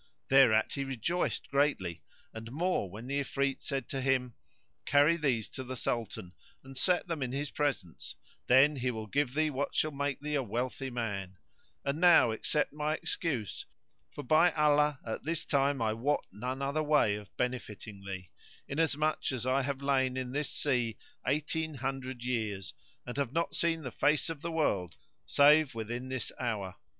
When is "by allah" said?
14.23-14.97